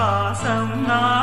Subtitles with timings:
[0.00, 1.19] 发生啊！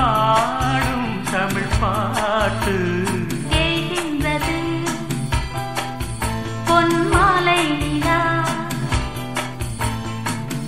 [0.00, 3.04] பாடும் தமிழ் பாட்டு.
[3.50, 4.56] எழுகின்றது
[6.68, 8.20] பொன்மாலை நிலா.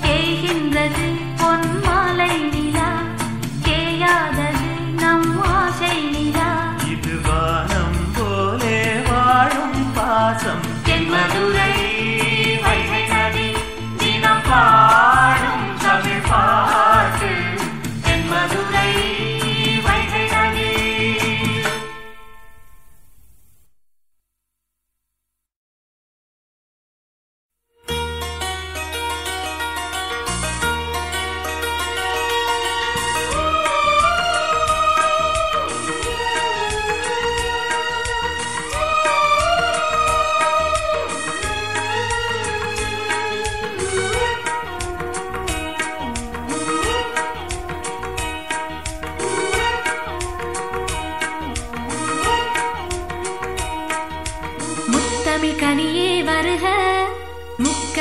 [0.03, 1.06] எழுகின்றது
[1.37, 2.91] பொன்மாலை நிலா.
[3.62, 6.50] கேயாதது நம் ஆசை நிலா.
[6.91, 10.64] இது வானம் போலே வாழும் பாசம்.
[10.84, 11.08] என்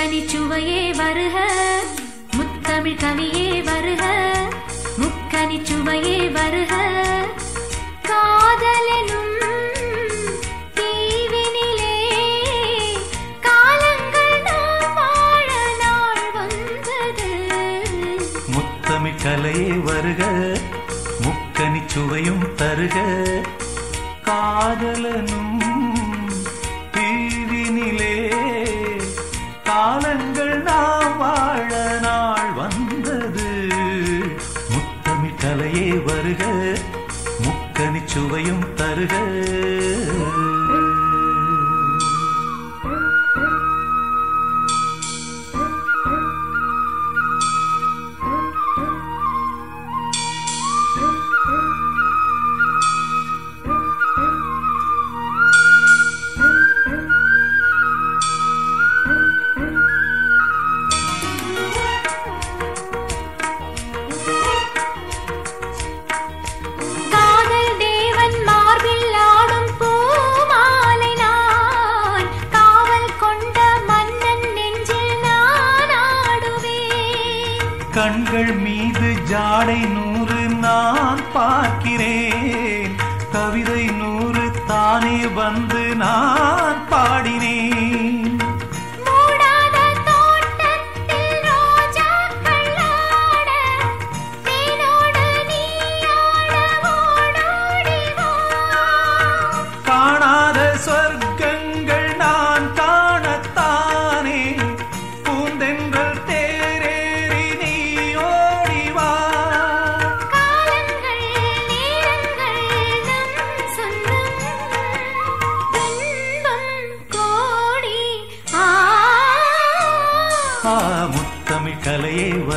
[0.02, 1.48] முத்தனி சுவையே வருக.
[2.38, 4.34] முத்தமிழ் கவியே வருக.
[4.98, 6.76] முக்கனி சுவையே வருக.
[8.02, 9.38] காதலெனும்
[10.76, 11.96] தீவினிலே
[13.42, 17.54] காலங்கள் நாம் வாழ நாள் வந்தது.
[19.24, 20.26] கலையே வருக.
[21.22, 21.86] முக்கனி
[22.56, 22.98] தருக.
[24.26, 25.41] காதலனும்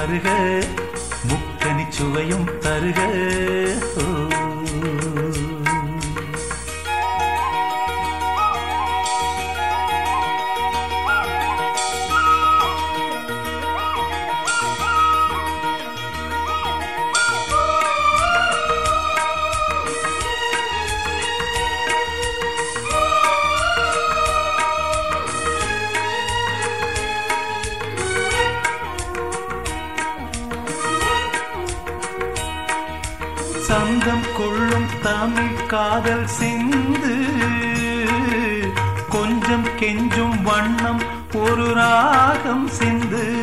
[0.04, 0.64] தருக.
[1.28, 2.98] முக்கணி சுவையும் தருக.
[35.94, 37.16] காதல் சிந்து
[39.08, 41.02] கொஞ்சம் கெஞ்சும் வண்ணம்
[41.34, 43.33] ஒரு ராகம் சிந்து.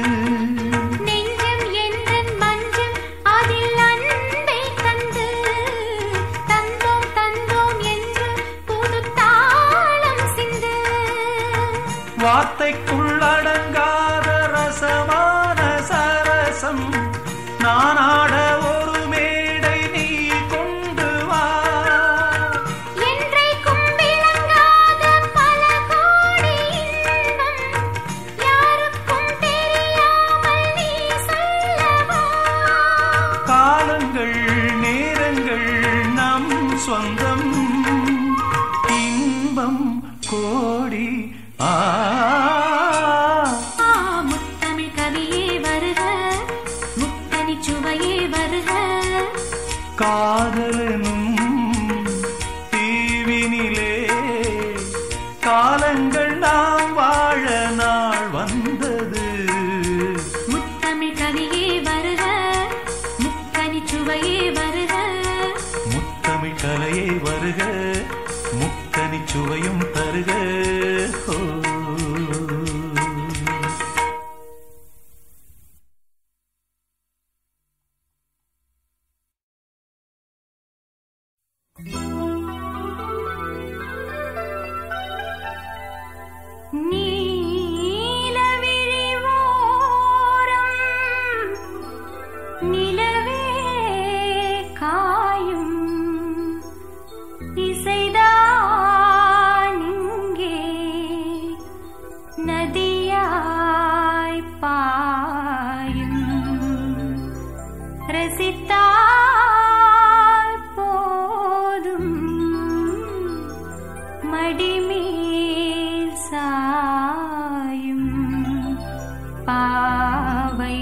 [120.12, 120.78] நாவை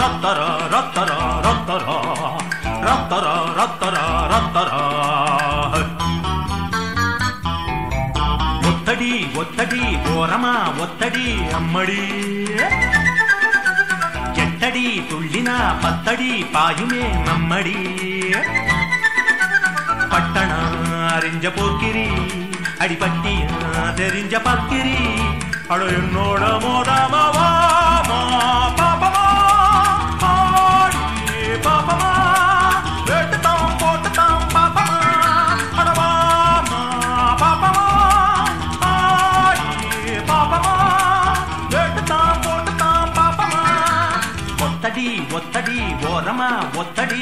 [0.00, 1.18] ரத்தரா
[1.54, 1.98] ரத்தரா
[2.86, 4.83] ரத்தரா ரத்தரா ரத்தரா.
[9.44, 9.82] ஒத்தடி
[10.16, 11.24] ஓரமா ஒத்தடி
[11.56, 12.02] அம்மடி.
[14.44, 17.76] எட்டடி துள்ளினா பத்தடி பாயுமே நம்மடி.
[20.12, 20.60] பட்டணா
[21.14, 22.08] அறிஞ்ச போக்கிரி
[22.84, 23.50] அடிபட்டியா
[24.00, 24.98] தெரிஞ்ச பக்கிரி.
[25.68, 27.48] அட என்னோட மோதமவா
[46.44, 47.20] ஓரமா ஒத்தடி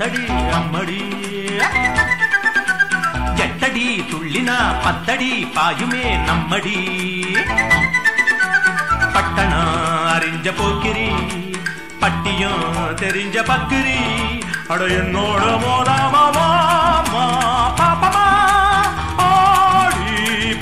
[0.00, 0.26] பத்தடி
[0.56, 0.98] அம்மடி.
[3.44, 6.76] எட்டடி துள்ளினா பத்தடி பாயுமே நம்மடி.
[9.14, 9.62] பட்டணா
[10.14, 11.08] அறிஞ்ச போக்கிரி
[12.02, 12.62] பட்டியம்
[13.02, 13.98] தெரிஞ்ச பக்கிரி.
[14.72, 16.24] அட என்னோட மோதாமா
[17.78, 18.26] பாப்பமா
[19.28, 20.16] ஆடி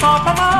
[0.04, 0.50] பாப்பமா.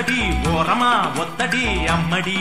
[0.00, 0.20] ஒத்தடி
[0.52, 0.92] ஓரமா
[1.22, 1.64] ஒத்தடி
[1.94, 2.36] அம்மடி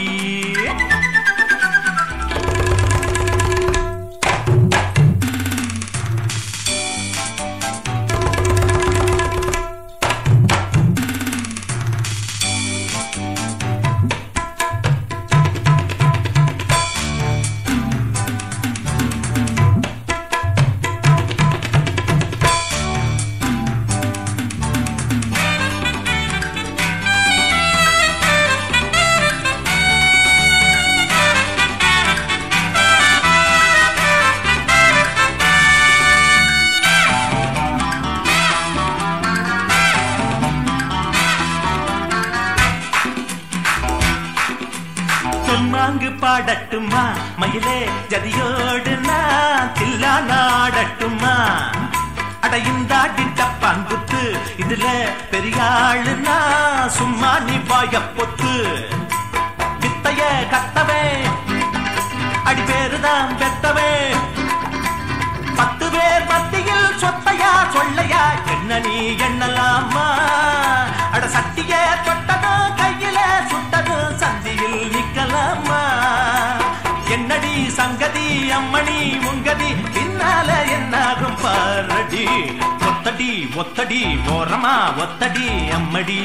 [83.62, 84.01] ஒத்தடி
[84.36, 84.74] ஓரமா
[85.04, 85.48] ஒத்தடி
[85.78, 86.22] அம்மடி.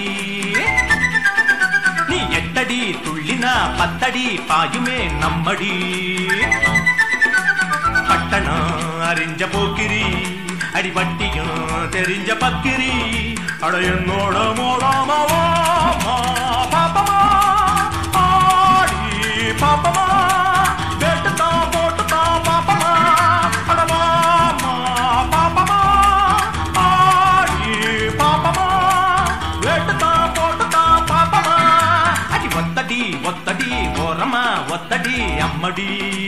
[2.11, 5.73] நீ எட்டடி துள்ளினா பத்தடி பாயுமே நம்மடி.
[8.09, 8.75] பட்டணம்
[9.11, 10.05] அறிஞ்ச போக்கிரி
[10.79, 12.93] அடிபட்டியும் தெரிஞ்ச பக்கிரி.
[13.61, 13.75] அட
[14.59, 15.43] மோடாமாவா
[16.73, 17.19] பாப்பமா
[18.25, 19.03] ஆடி
[19.63, 20.07] பாப்பமா.
[34.85, 36.24] ஓரமா ஒத்தடி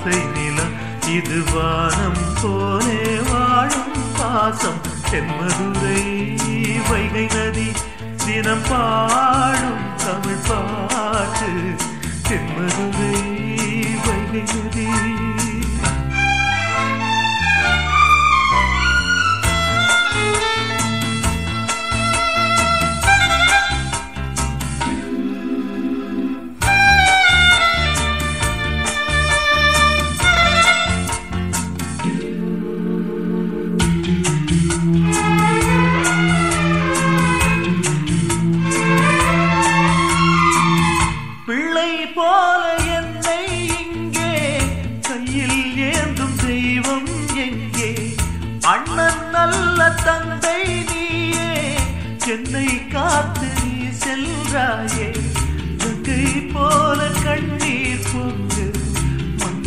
[0.00, 0.66] ஆசை நிலா.
[1.08, 4.80] இது வானம் போலே வாழும் பாசம்.
[5.10, 6.04] தென்மதுரை
[6.90, 7.72] வைகை நதி
[8.26, 11.74] தினம் பாடும் தமிழ் பாட்டு.
[12.28, 13.18] தென்மதுரை
[14.06, 15.29] வைகை நதி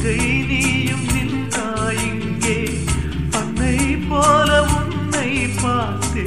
[0.05, 2.55] மங்கை நீயும் நின்றாய் இங்கே
[4.09, 5.29] போல உன்னை
[5.61, 6.23] பார்த்து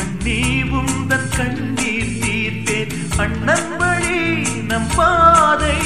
[0.00, 0.40] அண்ணி
[0.78, 2.92] உந்தன் கண்ணீர் தீர்த்தேன்.
[3.16, 4.18] அண்ணன் வழி
[4.62, 5.78] நம் பாதை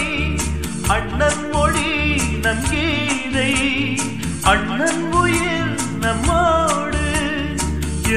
[0.97, 1.93] அண்ணன் மொழி
[2.45, 3.55] நம் கீதை.
[4.53, 7.07] அண்ணன் உயிர் நம்மோடு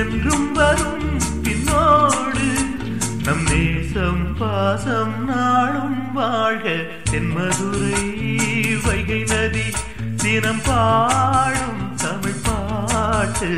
[0.02, 1.08] என்றும் வரும்
[1.46, 2.50] பின்னோடு.
[3.28, 6.66] நம் நேசம் பாசம் நாளும் வாழ்க
[7.12, 8.06] தென்மதுரை
[9.46, 9.72] வைகை
[10.18, 13.50] தினம் பாடும் தமிழ் பாட்டு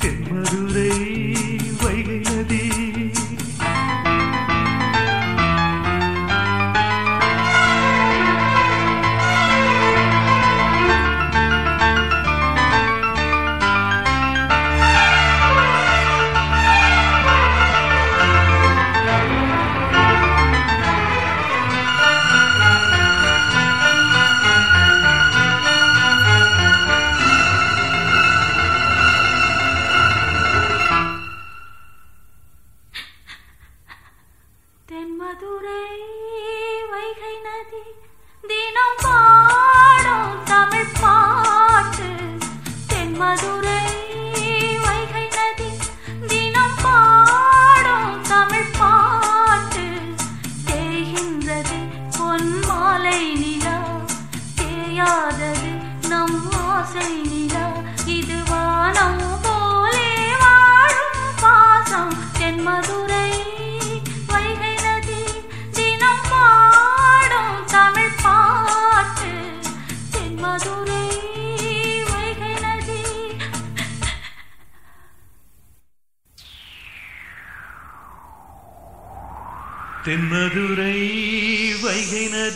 [0.00, 1.11] தென்மதுரை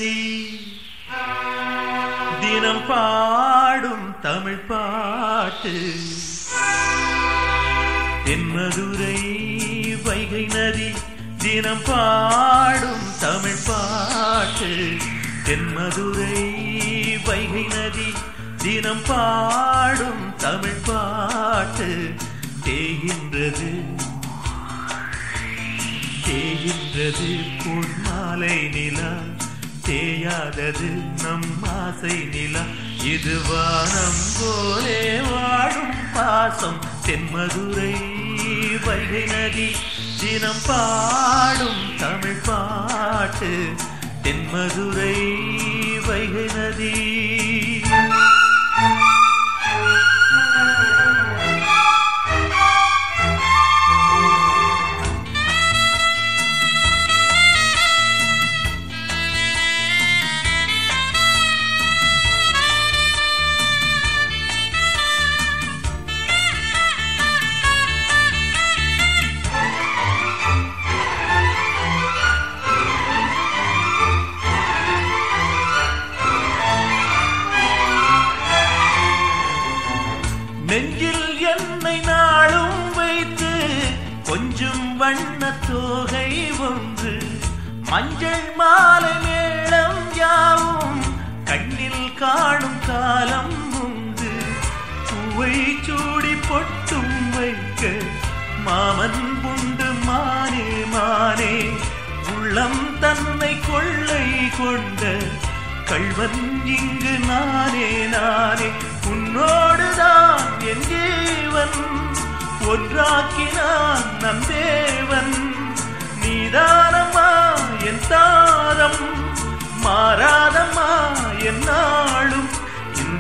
[0.07, 0.61] வைகை
[2.41, 5.73] தினம் பாடும் தமிழ் பாட்டு.
[8.27, 9.19] தென்மதுரை
[10.07, 10.91] வைகை நதி
[11.39, 14.71] தினம் பாடும் தமிழ் பாட்டு.
[15.47, 16.39] தென்மதுரை
[17.27, 18.09] வைகை நதி
[18.63, 21.91] தினம் பாடும் தமிழ் பாட்டு.
[22.67, 23.73] தேகின்றது
[26.27, 27.31] தேகின்றது
[27.63, 29.13] பொன்மாலை நிலா.
[29.87, 30.89] தேயாதது
[31.23, 32.61] நம் ஆசை நிலா.
[33.05, 36.81] இது வானம் போலே வாழும் பாசம்.
[37.07, 38.15] தென்மதுரை
[38.85, 39.77] வைகை நதி
[40.21, 43.75] தினம் பாடும் தமிழ் பாட்டு.
[44.23, 45.47] தென்மதுரை
[46.07, 47.76] வைகை நதி.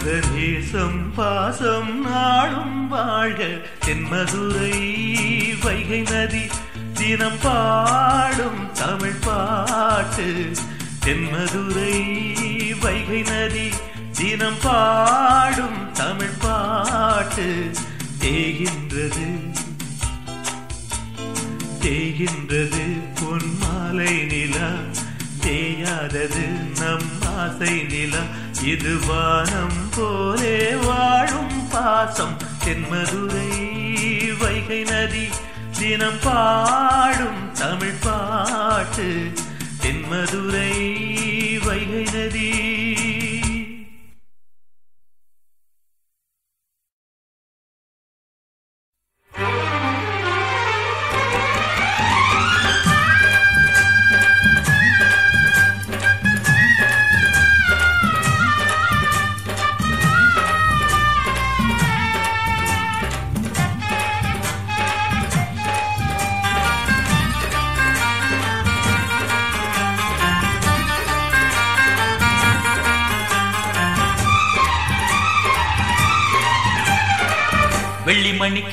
[0.06, 3.44] இந்த நேசம் பாசம் நாளும் வாழ்க.
[3.86, 4.74] தென்மதுரை
[5.62, 6.40] வைகை நதி
[6.94, 10.52] தினம் பாடும் தமிழ் பாட்டு.
[11.06, 11.94] தென்மதுரை
[12.80, 13.68] வைகை நதி
[14.12, 17.70] தினம் பாடும் தமிழ் பாட்டு.
[18.20, 19.52] தேகின்றது
[21.80, 24.70] தேகின்றது பொன் மாலை நிலா.
[25.40, 26.46] தேயாதது
[26.78, 28.22] நம் ஆசை நிலா.
[28.62, 32.36] இது வானம் போலே வாழும் பாசம்.
[32.64, 33.48] தென்மதுரை
[34.38, 35.28] வைகை நதி
[35.78, 39.32] தினம் பாடும் தமிழ் பாட்டு.
[39.82, 40.72] தென்மதுரை
[41.64, 42.75] வைகை நதி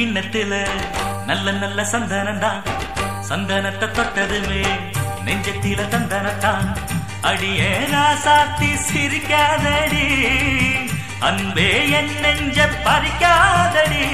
[0.03, 0.67] கிண்ணத்தில
[1.25, 2.63] நல்ல நல்ல சந்தனம் தான்
[3.29, 4.65] சந்தனத்தை தொட்டதுமே
[5.25, 6.77] நெஞ்சத்தில தந்தனத்தான்.
[7.21, 10.07] அடியே ராசாத்தி சிரிக்காதடி.
[11.19, 14.05] அன்பே என் நெஞ்ச பறிக்காதடி.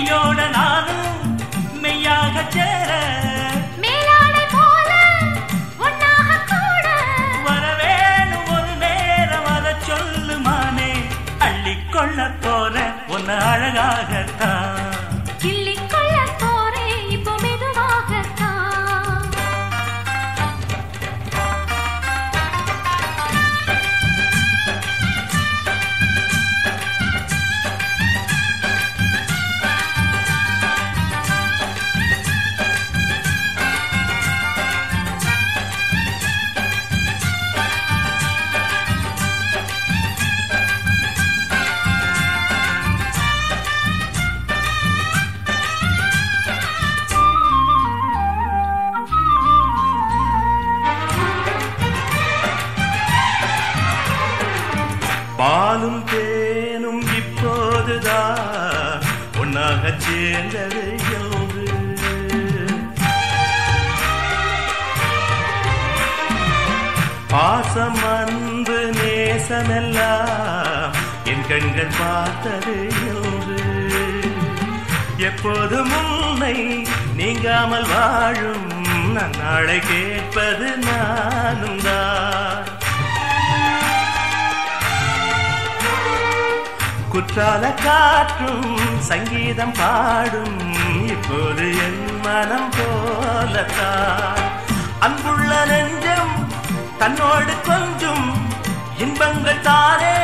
[0.00, 1.22] மெய்யோட நானும்
[1.82, 2.90] மெய்யாக சேர
[3.82, 4.90] மேலாடை போல
[5.86, 6.86] ஒன்னாக கூட.
[59.70, 60.82] ஒன்னாக சேர்ந்தது
[61.16, 61.64] என்று
[67.32, 70.94] பாசம் அன்பு நேசமெல்லாம்
[71.32, 72.76] என் கண்கள் பார்த்தது
[73.08, 73.60] என்று
[75.24, 76.56] எப்போது முன்னை
[77.14, 78.66] நீங்காமல் வாழும்
[79.38, 82.77] நாளை கேட்பது நானும் தான்
[87.12, 90.58] குற்றால காற்றும் சங்கீதம் பாடும்.
[91.06, 94.42] இப்போது என் மனம் போலத்தான்
[94.98, 96.34] அன்புள்ள நெஞ்சம்
[96.98, 98.26] தன்னோடு கொஞ்சம்.
[98.96, 100.16] இன்பங்கள் தானே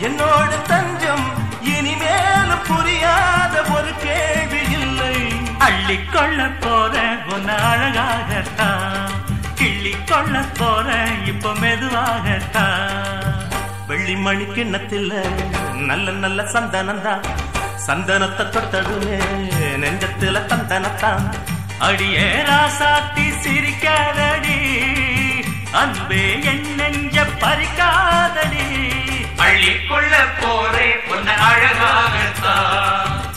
[0.00, 1.26] என்னோடு தஞ்சம்.
[1.74, 5.16] இனிமேலும் புரியாத ஒரு கேள்வி இல்லை.
[5.66, 6.94] அள்ளிக்கொள்ள போற
[7.34, 9.12] உன்னை அழகாகத்தான்
[9.60, 10.88] கிள்ளிக்கொள்ள போற
[11.24, 13.40] இப்ப மெதுவாகத்தான்
[13.86, 15.12] வெள்ளி மணி கிண்ணத்தில்
[15.86, 17.24] நல்ல நல்ல சந்தனந்தான்
[17.86, 19.16] சந்தனத்தை தொட்டதுமே
[19.82, 21.24] நெஞ்சத்துல தந்தனத்தான்.
[21.78, 24.60] அடியே ராசாத்தி சிரிக்காதடி.
[25.72, 28.66] அன்பே என் நெஞ்ச பறிக்காதடி.
[29.36, 33.31] அள்ளிக்கொள்ள போறே பொன்ன அழகாகத்தான்.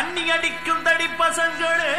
[0.00, 1.94] தண்ணி அடிக்கும் தடி பசங்களே.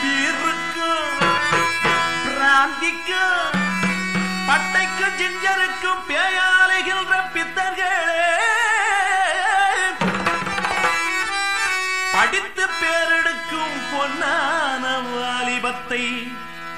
[0.00, 1.14] பீருக்கும்
[2.24, 3.54] பிராந்திக்கும்
[4.48, 8.02] பட்டைக்கும் ஜிஞ்சருக்கும் பேயாலைகின்ற பித்தர்களே.
[12.14, 16.04] படித்து பேரெடுக்கும் பொன்னான வாலிபத்தை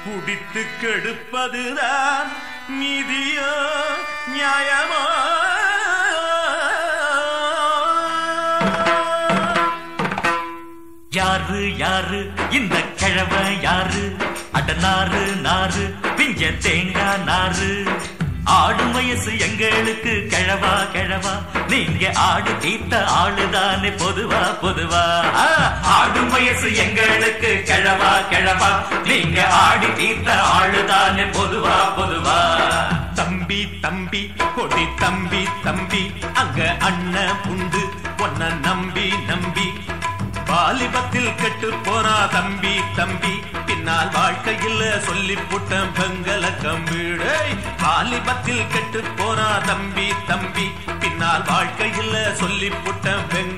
[0.05, 2.31] குடித்து கெடுப்பதுதான்
[2.79, 3.53] நீதியோ
[4.33, 5.03] நியாயமோ?
[11.13, 12.31] யாரு யாரு?
[12.51, 14.15] இந்த கிழவ யாரு?
[14.51, 17.85] அட நாறு நாறு பிஞ்ச தேங்கா நாறு.
[18.43, 21.33] ஆடும் வயசு எங்களுக்கு கிழவா கிழவா.
[21.67, 25.03] நீங்க ஆடு தீத்த ஆளுதானே பொதுவா பொதுவா.
[25.83, 28.71] ஆடும் வயசு எங்களுக்கு கிழவா கிழவா.
[29.05, 32.39] நீங்க ஆடி தீத்த ஆளுதானே பொதுவா பொதுவா.
[33.13, 36.11] தம்பி தம்பி கொடி தம்பி தம்பி.
[36.33, 39.73] அங்க அண்ணன் உண்டு பொன்ன நம்பி நம்பி.
[40.51, 43.33] வாலிபத்தில் கெட்டு போறா தம்பி தம்பி.
[43.67, 47.35] பின்னால் வாழ்க்கையில் சொல்லி புட்டம் பெங்கல கம்பீடை
[47.83, 50.67] வாலிபத்தில் கெட்டு போறா தம்பி தம்பி.
[51.01, 53.50] பின்னால் வாழ்க்கையில் சொல்லி புட்டம் பெங்க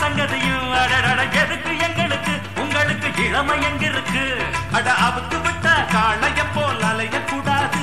[0.00, 2.34] சங்கதியும் அடடட எதுக்கு எங்களுக்கு?
[2.62, 4.24] உங்களுக்கு இளமை எங்க இருக்கு
[4.78, 7.82] அட அவுத்து விட்ட காளைய போல் அலைய கூடாது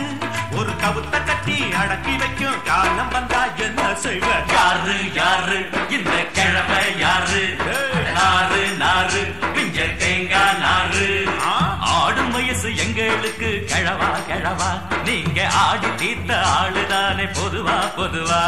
[0.60, 5.60] ஒரு கவுத்த கட்டி அடக்கி வைக்கும் காலம் வந்தா என்ன செய்வ யாரு யாரு?
[5.90, 7.44] இந்த கிழமை யாரு?
[8.18, 9.22] நாறு நாறு.
[9.56, 11.08] பிஞ்ச தேங்காய் நாறு?
[11.96, 14.72] ஆடும் வயசு எங்களுக்கு கிழவா கிழவா.
[15.06, 18.42] நீங்க ஆடி தீர்த்த ஆளுதானே பொதுவா பொதுவா.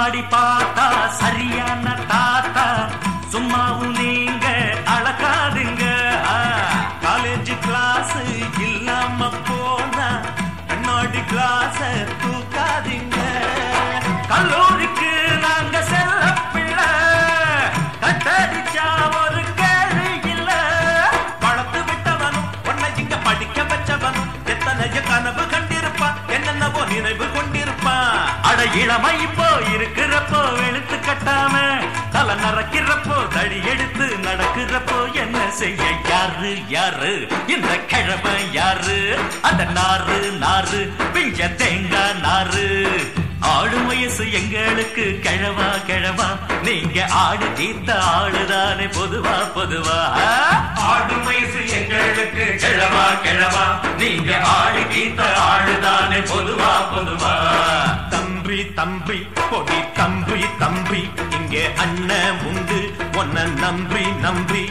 [0.00, 0.84] அம்மாடி பார்த்தா
[1.20, 2.64] சரியான தாத்தா.
[3.32, 4.46] சும்மாவும் நீங்க
[4.94, 5.82] அழகாதுங்க.
[7.04, 8.14] காலேஜ் கிளாஸ்
[8.68, 10.08] இல்லாம போனா
[10.68, 11.82] கண்ணாடி கிளாஸ்
[12.22, 13.18] தூக்காதீங்க.
[14.30, 15.12] கல்லூரிக்கு
[15.44, 16.88] நாங்க செல்ல பிள்ளை.
[18.04, 18.88] கட்டடிச்சா
[19.20, 20.50] ஒரு கேள்வி இல்ல.
[21.44, 28.18] வளர்த்து விட்டவனும் உன்னை இங்க படிக்க வச்சவனும் எத்தனைய கனவு கண்டிருப்பான் என்னென்னவோ நினைவு கொண்டிருப்பான்.
[28.50, 29.16] அட இளமை
[32.42, 35.82] நறக்கிறப்போ தடி எடுத்து நடக்கிறப்போ என்ன செய்ய?
[36.08, 37.28] யாரு யாரு?
[37.46, 39.18] இந்த கிழமை யாரு?
[39.42, 40.92] அந்த நாறு நாறு.
[41.12, 42.66] பிஞ்ச தேங்காய் நாறு.
[43.40, 46.28] ஆடும் வயசு எங்களுக்கு கிழவா கிழவா.
[46.62, 49.98] நீங்க ஆடு தீர்த்த ஆளுதானே பொதுவா பொதுவா.
[50.90, 53.66] ஆடும் வயசு எங்களுக்கு கிழவா கிழவா.
[53.98, 57.34] நீங்க ஆடு தீர்த்த ஆளுதானே பொதுவா பொதுவா.
[58.10, 61.02] தம்பி தம்பி கொடி தம்பி தம்பி.
[61.82, 62.78] அண்ணன் உண்டு
[63.18, 64.64] உன்னை நம்பி நம்பி.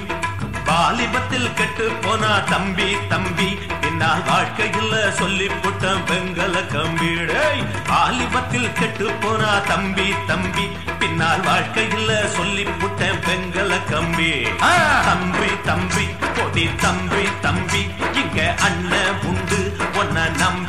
[0.68, 3.48] வாலிபத்தில் கெட்டு போனா தம்பி தம்பி.
[3.82, 7.46] என்ன வாழ்க்கையில் சொல்லி புட்ட பெங்கல கம்பிடை.
[7.88, 10.66] வாலிபத்தில் கெட்டு போனா தம்பி தம்பி.
[11.00, 14.32] பின்னால் வாழ்க்கையில் சொல்லி புட்ட பெங்கல கம்பி.
[15.08, 16.06] தம்பி தம்பி
[16.38, 17.82] கொடி தம்பி தம்பி.
[18.22, 19.62] இங்க அண்ணன் உண்டு
[20.00, 20.69] உன்னை நம்பி.